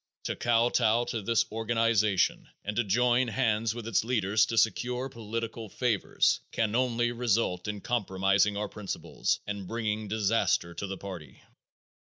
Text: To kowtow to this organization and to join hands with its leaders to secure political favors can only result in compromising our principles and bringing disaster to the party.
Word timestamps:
To 0.23 0.35
kowtow 0.35 1.03
to 1.09 1.21
this 1.21 1.45
organization 1.51 2.47
and 2.65 2.75
to 2.75 2.83
join 2.83 3.27
hands 3.27 3.75
with 3.75 3.87
its 3.87 4.03
leaders 4.03 4.47
to 4.47 4.57
secure 4.57 5.09
political 5.09 5.69
favors 5.69 6.39
can 6.51 6.73
only 6.73 7.11
result 7.11 7.67
in 7.67 7.81
compromising 7.81 8.57
our 8.57 8.67
principles 8.67 9.41
and 9.45 9.67
bringing 9.67 10.07
disaster 10.07 10.73
to 10.73 10.87
the 10.87 10.97
party. 10.97 11.43